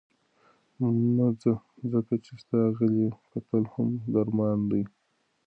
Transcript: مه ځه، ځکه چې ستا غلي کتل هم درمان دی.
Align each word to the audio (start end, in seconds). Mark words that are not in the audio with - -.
مه 1.15 1.27
ځه، 1.41 1.53
ځکه 1.91 2.13
چې 2.23 2.31
ستا 2.41 2.61
غلي 2.75 3.07
کتل 3.31 3.63
هم 3.73 3.89
درمان 4.13 4.59
دی. 4.71 4.83